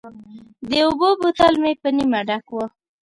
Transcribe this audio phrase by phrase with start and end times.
[0.69, 2.57] د اوبو بوتل مې په نیمه ډک و.